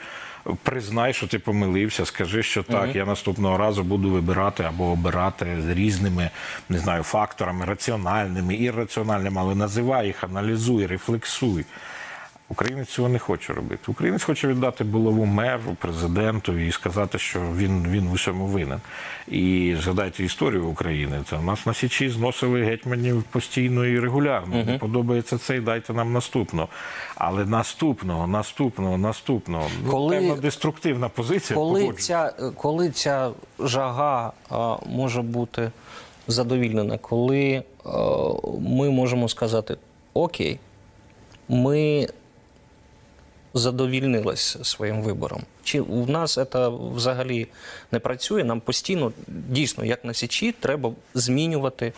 Признай, 0.63 1.13
що 1.13 1.27
ти 1.27 1.39
помилився, 1.39 2.05
скажи, 2.05 2.43
що 2.43 2.63
так, 2.63 2.95
я 2.95 3.05
наступного 3.05 3.57
разу 3.57 3.83
буду 3.83 4.09
вибирати 4.09 4.63
або 4.63 4.85
обирати 4.85 5.61
з 5.61 5.69
різними 5.69 6.29
не 6.69 6.79
знаю, 6.79 7.03
факторами, 7.03 7.65
раціональними, 7.65 8.55
ірраціональними, 8.55 9.41
але 9.41 9.55
називай 9.55 10.07
їх, 10.07 10.23
аналізуй, 10.23 10.85
рефлексуй. 10.85 11.65
Українець 12.53 12.89
цього 12.89 13.09
не 13.09 13.19
хоче 13.19 13.53
робити. 13.53 13.81
Українець 13.87 14.23
хоче 14.23 14.47
віддати 14.47 14.83
булаву 14.83 15.25
меру, 15.25 15.75
президенту 15.79 16.59
і 16.59 16.71
сказати, 16.71 17.19
що 17.19 17.39
він, 17.39 17.87
він 17.87 18.07
в 18.07 18.13
усьому 18.13 18.45
винен. 18.45 18.79
І 19.27 19.75
згадайте 19.81 20.23
історію 20.23 20.67
України. 20.67 21.23
Це 21.29 21.39
нас 21.39 21.65
на 21.65 21.73
Січі 21.73 22.09
зносили 22.09 22.63
гетьманів 22.63 23.23
постійно 23.23 23.85
і 23.85 23.99
регулярно. 23.99 24.63
Не 24.65 24.77
подобається 24.77 25.37
цей, 25.37 25.59
дайте 25.59 25.93
нам 25.93 26.13
наступного. 26.13 26.67
Але 27.15 27.45
наступного, 27.45 28.27
наступного, 28.27 28.97
наступного. 28.97 29.67
Ну, 29.85 29.91
Коли- 29.91 30.15
певно, 30.15 30.35
деструктивна 30.35 31.09
позиція. 31.09 31.59
Коли 31.59 31.93
ця, 31.93 32.33
коли 32.55 32.89
ця 32.89 33.31
жага 33.59 34.33
а, 34.49 34.77
може 34.85 35.21
бути 35.21 35.71
задовільнена, 36.27 36.97
коли 36.97 37.63
а, 37.85 37.89
ми 38.59 38.89
можемо 38.89 39.29
сказати: 39.29 39.77
Окей, 40.13 40.59
ми 41.49 42.07
задовільнились 43.53 44.57
своїм 44.63 45.01
вибором. 45.01 45.43
Чи 45.63 45.81
в 45.81 46.09
нас 46.09 46.39
це 46.51 46.69
взагалі 46.69 47.47
не 47.91 47.99
працює? 47.99 48.43
Нам 48.43 48.61
постійно, 48.61 49.11
дійсно, 49.27 49.85
як 49.85 50.05
на 50.05 50.13
Січі, 50.13 50.51
треба 50.51 50.91
змінювати 51.13 51.93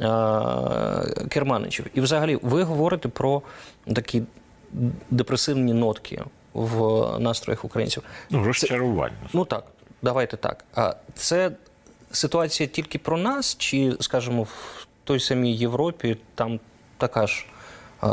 а, 0.00 1.04
керманичів. 1.28 1.86
І 1.94 2.00
взагалі, 2.00 2.38
ви 2.42 2.62
говорите 2.62 3.08
про 3.08 3.42
такі 3.94 4.22
депресивні 5.10 5.72
нотки 5.72 6.22
в 6.52 7.06
настроях 7.18 7.64
українців. 7.64 8.02
Ну, 8.30 8.44
розчарування. 8.44 9.16
Ну 9.32 9.44
так, 9.44 9.64
давайте 10.02 10.36
так. 10.36 10.64
А 10.74 10.94
це 11.14 11.50
ситуація 12.10 12.68
тільки 12.68 12.98
про 12.98 13.18
нас, 13.18 13.56
чи, 13.58 13.96
скажімо, 14.00 14.42
в 14.42 14.86
той 15.04 15.20
самій 15.20 15.56
Європі 15.56 16.16
там 16.34 16.60
така 16.98 17.26
ж 17.26 17.46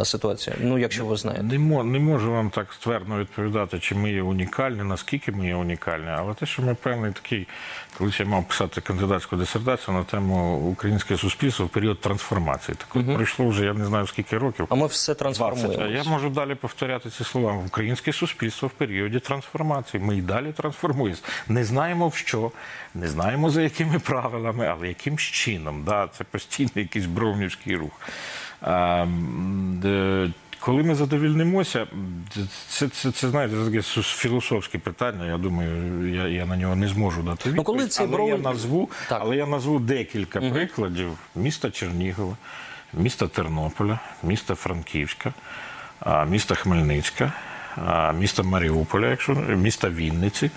ситуація? 0.03 0.55
Ну, 0.59 0.77
якщо 0.77 1.05
ви 1.05 1.15
знаєте. 1.17 1.43
Не, 1.43 1.59
мо- 1.59 1.83
не 1.83 1.99
можу 1.99 2.31
вам 2.31 2.49
так 2.49 2.73
ствердно 2.73 3.19
відповідати, 3.19 3.79
чи 3.79 3.95
ми 3.95 4.11
є 4.11 4.21
унікальні, 4.21 4.83
наскільки 4.83 5.31
ми 5.31 5.47
є 5.47 5.55
унікальні, 5.55 6.07
але 6.09 6.33
те, 6.33 6.45
що 6.45 6.61
ми 6.61 6.75
певний 6.75 7.11
такий, 7.11 7.47
колись 7.97 8.19
я 8.19 8.25
мав 8.25 8.47
писати 8.47 8.81
кандидатську 8.81 9.35
дисертацію 9.35 9.97
на 9.97 10.03
тему 10.03 10.57
українське 10.57 11.17
суспільство 11.17 11.65
в 11.65 11.69
період 11.69 12.01
трансформації. 12.01 12.75
Так 12.77 12.95
от 12.95 13.15
пройшло 13.15 13.47
вже 13.47 13.65
я 13.65 13.73
не 13.73 13.85
знаю 13.85 14.07
скільки 14.07 14.37
років. 14.37 14.65
А 14.69 14.75
ми 14.75 14.87
все 14.87 15.15
трансформуємо. 15.15 15.85
Я 15.85 16.03
можу 16.03 16.29
далі 16.29 16.55
повторяти 16.55 17.09
ці 17.09 17.23
слова. 17.23 17.63
Українське 17.67 18.13
суспільство 18.13 18.67
в 18.67 18.71
періоді 18.71 19.19
трансформації. 19.19 20.03
Ми 20.03 20.17
й 20.17 20.21
далі 20.21 20.51
трансформуємося. 20.57 21.21
Не 21.47 21.63
знаємо 21.63 22.07
в 22.07 22.15
що, 22.15 22.51
не 22.95 23.07
знаємо 23.07 23.49
за 23.49 23.61
якими 23.61 23.99
правилами, 23.99 24.67
але 24.67 24.87
яким 24.87 25.17
чином. 25.17 25.83
Да, 25.83 26.07
це 26.17 26.23
постійний 26.23 26.71
якийсь 26.75 27.05
бровнівський 27.05 27.75
рух. 27.75 27.91
Коли 30.59 30.83
ми 30.83 30.95
задовільнимося, 30.95 31.87
це, 32.67 32.87
це, 32.87 33.11
це 33.11 33.29
знаєте, 33.29 33.55
це 33.55 33.65
таке 33.65 33.81
філософське 34.01 34.77
питання. 34.77 35.25
Я 35.25 35.37
думаю, 35.37 36.09
я, 36.15 36.27
я 36.27 36.45
на 36.45 36.57
нього 36.57 36.75
не 36.75 36.87
зможу 36.87 37.21
дати 37.21 37.35
відповідь. 37.35 37.55
Ну, 37.55 37.63
коли 37.63 37.87
цей 37.87 38.07
але, 38.13 38.23
я 38.23 38.37
назву, 38.37 38.89
Так. 39.09 39.19
але 39.21 39.35
я 39.35 39.45
назву 39.45 39.79
декілька 39.79 40.41
прикладів 40.41 41.11
міста 41.35 41.71
Чернігова, 41.71 42.37
міста 42.93 43.27
Тернополя, 43.27 43.99
міста 44.23 44.55
Франківська, 44.55 45.33
міста 46.27 46.55
Хмельницька, 46.55 47.33
міста 48.17 48.43
Маріуполя, 48.43 49.07
якщо 49.07 49.33
міста 49.35 49.89
Вінниці, 49.89 50.51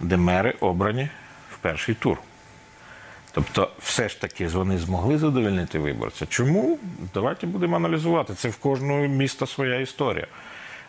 де 0.00 0.16
мери 0.16 0.54
обрані 0.60 1.08
в 1.50 1.56
перший 1.56 1.94
тур. 1.94 2.18
Тобто, 3.32 3.70
все 3.78 4.08
ж 4.08 4.20
таки 4.20 4.46
вони 4.46 4.78
змогли 4.78 5.18
задовольнити 5.18 5.78
виборця. 5.78 6.26
Чому? 6.26 6.78
Давайте 7.14 7.46
будемо 7.46 7.76
аналізувати. 7.76 8.34
Це 8.34 8.48
в 8.48 8.56
кожного 8.56 9.00
міста 9.00 9.46
своя 9.46 9.80
історія. 9.80 10.26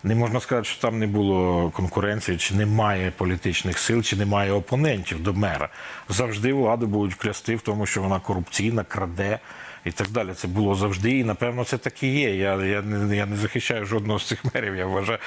Не 0.04 0.16
можна 0.16 0.40
сказати, 0.40 0.68
що 0.68 0.82
там 0.82 1.00
не 1.00 1.08
було 1.08 1.70
конкуренції, 1.70 2.38
чи 2.38 2.56
немає 2.56 3.12
політичних 3.18 3.80
сил, 3.80 4.04
чи 4.04 4.16
немає 4.16 4.52
опонентів 4.52 5.24
до 5.24 5.34
мера. 5.34 5.70
Завжди 6.10 6.54
владу 6.54 6.88
будуть 6.88 7.16
клясти 7.16 7.56
в 7.56 7.62
тому, 7.62 7.86
що 7.86 8.02
вона 8.02 8.20
корупційна, 8.20 8.84
краде 8.84 9.40
і 9.86 9.92
так 9.92 10.10
далі. 10.10 10.34
Це 10.34 10.48
було 10.48 10.76
завжди, 10.76 11.12
і 11.20 11.24
напевно 11.24 11.64
це 11.64 11.78
так 11.78 12.04
і 12.04 12.08
є. 12.08 12.36
Я, 12.36 12.66
я, 12.66 12.82
не, 12.82 13.16
я 13.16 13.26
не 13.26 13.36
захищаю 13.36 13.86
жодного 13.86 14.20
з 14.20 14.28
цих 14.28 14.56
мерів. 14.56 14.76
Я 14.76 14.86
вважаю 14.86 15.20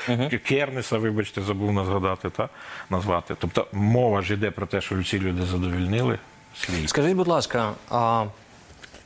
Кернеса, 0.44 0.98
вибачте, 0.98 1.42
забув 1.42 1.72
назгадати 1.72 2.30
та 2.30 2.48
назвати. 2.90 3.34
Тобто 3.38 3.66
мова 3.72 4.22
ж 4.22 4.34
йде 4.34 4.50
про 4.50 4.66
те, 4.66 4.80
що 4.80 5.02
ці 5.02 5.18
люди 5.18 5.42
задовільнили 5.42 6.18
свій. 6.60 6.88
Скажіть, 6.88 7.16
будь 7.16 7.28
ласка, 7.28 7.72
а 7.90 8.24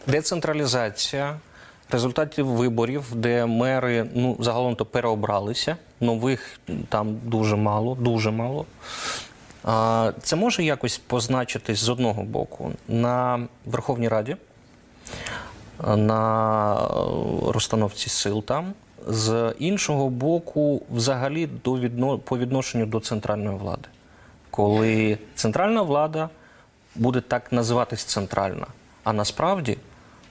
децентралізація 0.06 1.38
результатів 1.90 2.46
виборів, 2.46 3.04
де 3.14 3.46
мери 3.46 4.06
ну 4.14 4.36
загалом 4.40 4.76
то 4.76 4.84
переобралися, 4.84 5.76
нових 6.00 6.60
там 6.88 7.16
дуже 7.24 7.56
мало, 7.56 7.94
дуже 7.94 8.30
мало. 8.30 8.66
А, 9.64 10.12
це 10.22 10.36
може 10.36 10.64
якось 10.64 10.98
позначитись 10.98 11.78
з 11.78 11.88
одного 11.88 12.22
боку 12.22 12.72
на 12.88 13.46
Верховній 13.66 14.08
Раді, 14.08 14.36
на 15.96 16.76
розстановці 17.46 18.08
сил 18.08 18.44
там. 18.44 18.74
З 19.08 19.54
іншого 19.58 20.08
боку, 20.08 20.82
взагалі 20.90 21.46
до 21.64 21.78
відно... 21.78 22.18
по 22.18 22.38
відношенню 22.38 22.86
до 22.86 23.00
центральної 23.00 23.56
влади, 23.56 23.88
коли 24.50 25.18
центральна 25.34 25.82
влада 25.82 26.28
буде 26.94 27.20
так 27.20 27.52
називатись 27.52 28.04
центральна, 28.04 28.66
а 29.04 29.12
насправді 29.12 29.76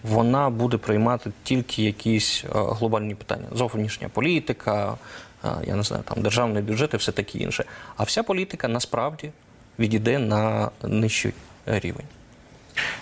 вона 0.04 0.50
буде 0.50 0.78
приймати 0.78 1.32
тільки 1.44 1.84
якісь 1.84 2.44
е, 2.46 2.50
глобальні 2.54 3.16
питання: 3.16 3.48
зовнішня 3.52 4.10
політика, 4.10 4.98
е, 5.44 5.48
я 5.68 5.76
не 5.76 5.84
знаю, 5.84 6.04
там 6.04 6.24
державний 6.24 6.64
бюджет 6.64 6.94
і 6.94 6.98
все 6.98 7.12
таке 7.12 7.38
інше. 7.38 7.66
А 7.98 8.04
вся 8.04 8.24
політика 8.24 8.68
насправді 8.68 9.32
відійде 9.80 10.20
на 10.20 10.72
нижчий 10.84 11.34
рівень. 11.66 12.06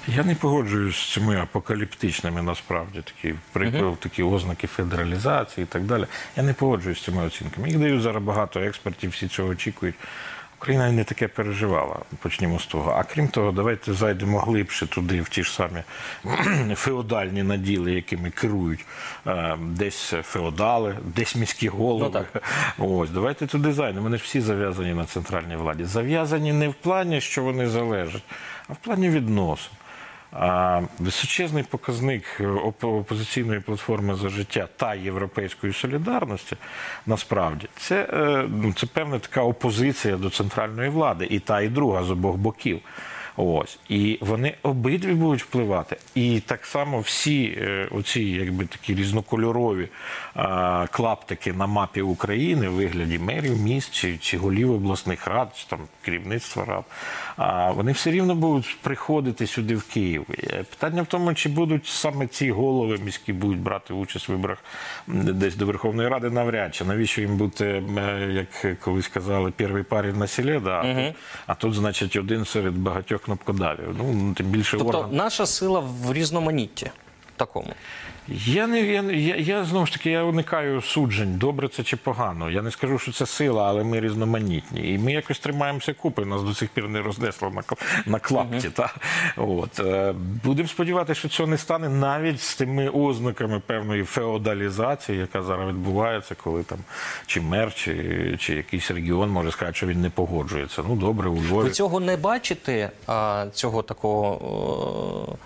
Я 0.07 0.23
не 0.23 0.35
погоджуюсь 0.35 0.95
з 0.95 1.13
цими 1.13 1.37
апокаліптичними 1.37 2.41
насправді 2.41 3.01
такі 3.01 3.35
приклад, 3.51 3.99
такі 3.99 4.23
ознаки 4.23 4.67
федералізації 4.67 5.63
і 5.63 5.67
так 5.67 5.83
далі. 5.83 6.05
Я 6.37 6.43
не 6.43 6.53
погоджуюсь 6.53 6.99
з 6.99 7.03
цими 7.03 7.25
оцінками. 7.25 7.69
Їх 7.69 7.79
дають 7.79 8.01
зараз 8.01 8.23
багато 8.23 8.59
експертів, 8.59 9.11
всі 9.11 9.27
цього 9.27 9.49
очікують. 9.49 9.95
Україна 10.61 10.91
не 10.91 11.03
таке 11.03 11.27
переживала, 11.27 11.99
почнімо 12.21 12.59
з 12.59 12.65
того. 12.65 12.91
А 12.91 13.03
крім 13.03 13.27
того, 13.27 13.51
давайте 13.51 13.93
зайдемо 13.93 14.39
глибше 14.39 14.87
туди, 14.87 15.21
в 15.21 15.29
ті 15.29 15.43
ж 15.43 15.53
самі 15.53 15.83
феодальні 16.75 17.43
наділи, 17.43 17.91
якими 17.91 18.29
керують 18.29 18.85
е, 19.27 19.57
десь 19.61 20.13
феодали, 20.23 20.97
десь 21.15 21.35
міські 21.35 21.67
голови. 21.67 22.25
Ну. 22.77 22.87
Ось, 22.99 23.09
давайте 23.09 23.47
туди 23.47 23.73
зайдемо. 23.73 24.03
Вони 24.03 24.17
ж 24.17 24.23
всі 24.23 24.41
зав'язані 24.41 24.93
на 24.93 25.05
центральній 25.05 25.55
владі. 25.55 25.85
Зав'язані 25.85 26.53
не 26.53 26.69
в 26.69 26.73
плані, 26.73 27.21
що 27.21 27.43
вони 27.43 27.67
залежать, 27.67 28.23
а 28.67 28.73
в 28.73 28.77
плані 28.77 29.09
відносин. 29.09 29.71
Височезний 30.99 31.63
показник 31.63 32.41
опозиційної 32.81 33.59
платформи 33.59 34.15
за 34.15 34.29
життя 34.29 34.67
та 34.77 34.95
європейської 34.95 35.73
солідарності 35.73 36.55
насправді 37.05 37.67
це, 37.77 38.09
е, 38.13 38.45
ну, 38.49 38.73
це 38.73 38.87
певна 38.87 39.19
така 39.19 39.41
опозиція 39.41 40.17
до 40.17 40.29
центральної 40.29 40.89
влади, 40.89 41.27
і 41.29 41.39
та, 41.39 41.61
і 41.61 41.67
друга 41.67 42.03
з 42.03 42.11
обох 42.11 42.35
боків. 42.35 42.79
Ось 43.39 43.79
і 43.89 44.17
вони 44.21 44.53
обидві 44.63 45.13
будуть 45.13 45.43
впливати. 45.43 45.97
І 46.15 46.39
так 46.39 46.65
само 46.65 46.99
всі 46.99 47.57
е, 47.61 47.87
оці, 47.91 48.21
якби 48.21 48.65
такі 48.65 48.95
різнокольорові 48.95 49.87
е, 50.35 50.87
клаптики 50.91 51.53
на 51.53 51.67
мапі 51.67 52.01
України 52.01 52.69
в 52.69 52.71
вигляді 52.71 53.19
мерів 53.19 53.61
міст 53.61 53.93
чи, 53.93 54.17
чи 54.17 54.37
голів 54.37 54.71
обласних 54.71 55.27
рад, 55.27 55.51
чи 55.55 55.65
там 55.67 55.79
керівництва 56.01 56.65
рад. 56.65 56.83
А 57.37 57.71
вони 57.71 57.91
все 57.91 58.11
рівно 58.11 58.35
будуть 58.35 58.77
приходити 58.81 59.47
сюди 59.47 59.75
в 59.75 59.83
Київ. 59.83 60.25
Е, 60.29 60.63
Питання 60.69 61.01
в 61.01 61.05
тому, 61.05 61.33
чи 61.33 61.49
будуть 61.49 61.87
саме 61.87 62.27
ці 62.27 62.51
голови 62.51 62.97
міські 62.97 63.33
будуть 63.33 63.59
брати 63.59 63.93
участь 63.93 64.29
в 64.29 64.31
виборах 64.31 64.57
десь 65.07 65.55
до 65.55 65.65
Верховної 65.65 66.09
Ради, 66.09 66.29
навряд 66.29 66.75
чи 66.75 66.85
навіщо 66.85 67.21
їм 67.21 67.37
бути, 67.37 67.83
е, 67.97 68.27
як 68.31 68.79
колись 68.79 69.07
казали, 69.07 69.51
перший 69.51 69.83
парень 69.83 70.17
на 70.17 70.27
селі, 70.27 70.61
да, 70.63 70.81
а, 70.81 70.93
тут, 70.93 71.15
а 71.47 71.55
тут, 71.55 71.73
значить, 71.73 72.15
один 72.15 72.45
серед 72.45 72.77
багатьох 72.77 73.26
кнопкодавів. 73.27 73.95
Ну 73.97 74.33
тим 74.33 74.45
більше 74.45 74.77
Тобто 74.77 74.97
орган. 74.99 75.15
наша 75.15 75.45
сила 75.45 75.79
в 75.79 76.13
різноманітті 76.13 76.91
такому. 77.35 77.67
Я 78.29 78.67
не 78.67 78.81
я, 78.81 79.01
я, 79.01 79.35
я 79.35 79.63
знову 79.63 79.85
ж 79.85 79.93
таки 79.93 80.09
я 80.09 80.23
уникаю 80.23 80.81
суджень, 80.81 81.37
добре 81.37 81.67
це 81.67 81.83
чи 81.83 81.97
погано. 81.97 82.49
Я 82.51 82.61
не 82.61 82.71
скажу, 82.71 82.99
що 82.99 83.11
це 83.11 83.25
сила, 83.25 83.67
але 83.67 83.83
ми 83.83 83.99
різноманітні. 83.99 84.93
І 84.93 84.97
ми 84.97 85.11
якось 85.11 85.39
тримаємося 85.39 85.93
купи. 85.93 86.25
Нас 86.25 86.43
до 86.43 86.53
сих 86.53 86.69
пір 86.69 86.89
не 86.89 87.01
рознесло 87.01 87.49
на, 87.49 87.63
на 88.05 88.19
клапті. 88.19 88.69
Та? 88.69 88.93
От. 89.37 89.79
Е, 89.79 90.13
Будемо 90.43 90.67
сподіватися, 90.67 91.19
що 91.19 91.29
цього 91.29 91.49
не 91.49 91.57
стане 91.57 91.89
навіть 91.89 92.41
з 92.41 92.55
тими 92.55 92.89
ознаками 92.89 93.59
певної 93.59 94.03
феодалізації, 94.03 95.17
яка 95.17 95.41
зараз 95.41 95.69
відбувається, 95.69 96.35
коли 96.43 96.63
там 96.63 96.77
чи 97.25 97.41
мер, 97.41 97.73
чи, 97.73 98.35
чи 98.39 98.55
якийсь 98.55 98.91
регіон 98.91 99.29
може 99.29 99.51
сказати, 99.51 99.77
що 99.77 99.87
він 99.87 100.01
не 100.01 100.09
погоджується. 100.09 100.83
Ну 100.87 100.95
добре, 100.95 101.29
у 101.29 101.35
Львові. 101.35 101.67
Ви 101.67 101.71
цього 101.71 101.99
не 101.99 102.17
бачите, 102.17 102.89
а, 103.07 103.45
цього 103.53 103.83
такого 103.83 105.37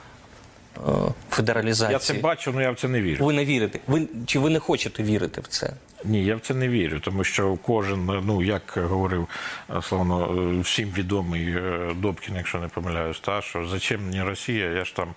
федералізації? 1.30 1.94
Я 1.94 2.00
це 2.00 2.14
бачу, 2.14 2.52
але 2.54 2.64
я 2.64 2.72
в 2.72 2.76
це 2.76 2.88
не 2.88 3.02
вірю. 3.02 3.26
Ви 3.26 3.34
не 3.34 3.46
вірите. 3.46 3.80
Ви 3.88 4.08
чи 4.26 4.40
ви 4.40 4.50
не 4.50 4.60
хочете 4.60 5.04
вірити 5.04 5.42
в 5.42 5.48
це? 5.48 5.74
Ні, 6.06 6.26
я 6.26 6.36
в 6.36 6.40
це 6.40 6.54
не 6.54 6.68
вірю, 6.68 7.00
тому 7.00 7.24
що 7.24 7.56
кожен, 7.56 8.06
ну 8.26 8.44
як 8.44 8.80
говорив 8.90 9.28
е, 9.70 9.82
славно 9.82 10.38
е, 10.58 10.60
всім 10.60 10.90
відомий 10.90 11.48
е, 11.48 11.92
Добкін, 11.96 12.36
якщо 12.36 12.58
не 12.58 12.68
помиляюсь, 12.68 13.20
та 13.20 13.42
що 13.42 13.68
зачем 13.68 14.06
мені 14.06 14.24
Росія? 14.24 14.70
Я 14.70 14.86
ж 14.86 14.96
там 14.96 15.08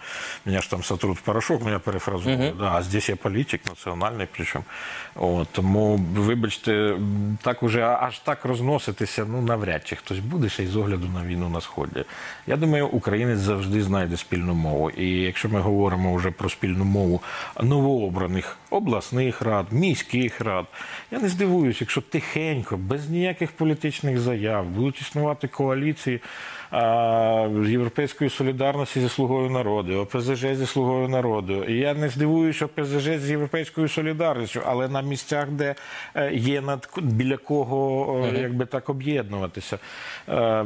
мене 0.44 0.60
ж 0.60 0.70
там 0.70 0.82
сотрут 0.82 1.18
в 1.18 1.20
порошок, 1.20 1.62
ну 1.64 1.70
я 1.70 1.78
перефразую. 1.78 2.52
Да, 2.58 2.72
а 2.74 2.82
здесь 2.82 3.08
я 3.08 3.16
політик, 3.16 3.60
національний 3.68 4.28
причому. 4.36 4.64
От, 5.14 5.48
тому, 5.52 5.96
вибачте, 6.14 6.96
так 7.42 7.62
уже 7.62 7.82
аж 7.82 8.18
так 8.18 8.44
розноситися, 8.44 9.26
ну 9.30 9.42
навряд 9.42 9.88
чи 9.88 9.96
хтось 9.96 10.18
буде 10.18 10.48
ще 10.48 10.62
й 10.62 10.66
з 10.66 10.76
огляду 10.76 11.08
на 11.08 11.24
війну 11.24 11.48
на 11.48 11.60
сході. 11.60 12.04
Я 12.46 12.56
думаю, 12.56 12.86
українець 12.88 13.38
завжди 13.38 13.82
знайде 13.82 14.16
спільну 14.16 14.54
мову. 14.54 14.90
І 14.90 15.06
якщо 15.06 15.48
ми 15.48 15.60
говоримо 15.60 16.14
вже 16.14 16.30
про 16.30 16.50
спільну 16.50 16.84
мову 16.84 17.22
новообраних 17.62 18.56
обласних 18.74 19.42
рад, 19.42 19.66
міських 19.72 20.40
рад, 20.40 20.66
я 21.10 21.18
не 21.18 21.28
здивуюсь, 21.28 21.80
якщо 21.80 22.00
тихенько, 22.00 22.76
без 22.76 23.10
ніяких 23.10 23.52
політичних 23.52 24.18
заяв 24.18 24.66
будуть 24.66 25.00
існувати 25.00 25.48
коаліції 25.48 26.20
Європейської 27.66 28.30
солідарності 28.30 29.00
зі 29.00 29.08
слугою 29.08 29.50
народу, 29.50 29.98
ОПЗЖ 29.98 30.46
зі 30.54 30.66
слугою 30.66 31.08
народу. 31.08 31.64
І 31.64 31.74
я 31.74 31.94
не 31.94 32.08
здивуюся, 32.08 32.64
ОПЗЖ 32.64 33.18
з 33.18 33.30
Європейською 33.30 33.88
солідарністю, 33.88 34.60
але 34.66 34.88
на 34.88 35.02
місцях, 35.02 35.48
де 35.48 35.74
е, 36.14 36.34
є 36.34 36.60
над 36.60 36.88
біля 36.96 37.36
кого 37.36 38.28
е, 38.34 38.40
якби 38.40 38.66
так 38.66 38.88
об'єднуватися. 38.88 39.78
Е, 40.28 40.64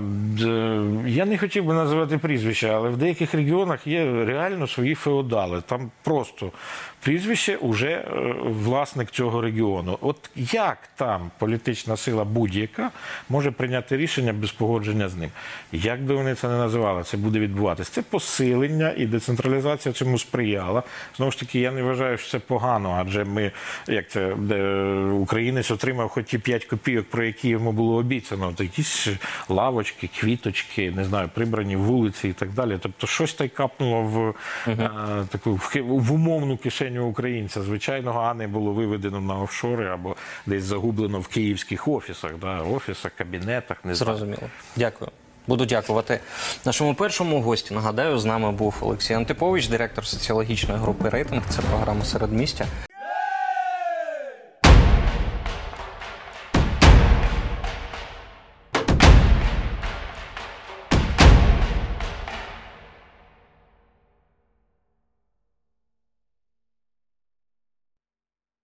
Я 1.06 1.24
не 1.26 1.38
хотів 1.38 1.64
би 1.64 1.74
називати 1.74 2.18
прізвища, 2.18 2.68
але 2.68 2.88
в 2.88 2.96
деяких 2.96 3.34
регіонах 3.34 3.86
є 3.86 4.24
реально 4.24 4.66
свої 4.66 4.94
феодали. 4.94 5.62
Там 5.66 5.90
просто 6.02 6.52
прізвище 7.00 7.56
уже 7.56 8.08
власник 8.44 9.10
цього 9.10 9.40
регіону. 9.40 9.98
От 10.00 10.30
як 10.36 10.78
там 10.96 11.30
політична 11.38 11.96
сила 11.96 12.24
будь-яка 12.24 12.90
може 13.28 13.50
прийняти 13.50 13.96
рішення 13.96 14.32
без 14.32 14.50
погодження 14.50 15.08
з 15.08 15.16
ним? 15.16 15.30
Як 15.72 15.97
би 16.00 16.14
вони 16.14 16.34
це 16.34 16.48
не 16.48 16.56
називали, 16.56 17.02
це 17.02 17.16
буде 17.16 17.38
відбуватися. 17.38 17.90
Це 17.92 18.02
посилення 18.02 18.94
і 18.96 19.06
децентралізація 19.06 19.92
цьому 19.92 20.18
сприяла. 20.18 20.82
Знову 21.16 21.32
ж 21.32 21.38
таки, 21.38 21.60
я 21.60 21.70
не 21.70 21.82
вважаю, 21.82 22.18
що 22.18 22.30
це 22.30 22.38
погано, 22.38 22.96
адже 23.00 23.24
ми, 23.24 23.52
як 23.88 24.10
це 24.10 24.34
де, 24.38 24.84
українець 25.12 25.70
отримав 25.70 26.08
хоч 26.08 26.26
ті 26.26 26.38
5 26.38 26.64
копійок, 26.64 27.06
про 27.10 27.24
які 27.24 27.48
йому 27.48 27.72
було 27.72 27.96
обіцяно, 27.96 28.52
то 28.56 28.62
якісь 28.62 29.08
лавочки, 29.48 30.10
квіточки, 30.20 30.90
не 30.90 31.04
знаю, 31.04 31.30
прибрані 31.34 31.76
вулиці 31.76 32.28
і 32.28 32.32
так 32.32 32.50
далі. 32.50 32.78
Тобто 32.82 33.06
щось 33.06 33.34
та 33.34 33.44
й 33.44 33.48
капнуло 33.48 34.02
в 34.02 34.34
е, 34.68 34.90
таку 35.28 35.52
в, 35.52 35.72
в 35.82 36.12
умовну 36.12 36.56
кишеню 36.56 37.06
українця. 37.06 37.62
Звичайного, 37.62 38.20
а 38.20 38.34
не 38.34 38.48
було 38.48 38.72
виведено 38.72 39.20
на 39.20 39.40
офшори 39.40 39.88
або 39.88 40.16
десь 40.46 40.64
загублено 40.64 41.20
в 41.20 41.28
київських 41.28 41.88
офісах, 41.88 42.32
да, 42.40 42.62
офісах, 42.62 43.12
кабінетах, 43.12 43.84
не 43.84 43.94
знаю. 43.94 44.18
Зрозуміло. 44.18 44.42
Дякую. 44.76 45.10
Буду 45.48 45.64
дякувати 45.64 46.20
нашому 46.64 46.94
першому 46.94 47.42
гості. 47.42 47.74
Нагадаю, 47.74 48.18
з 48.18 48.24
нами 48.24 48.52
був 48.52 48.74
Олексій 48.80 49.14
Антипович, 49.14 49.68
директор 49.68 50.06
соціологічної 50.06 50.80
групи 50.80 51.08
рейтинг. 51.08 51.42
Це 51.48 51.62
програма 51.62 52.04
середмістя. 52.04 52.66